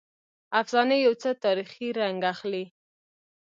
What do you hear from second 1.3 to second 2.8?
تاریخي رنګ اخلي.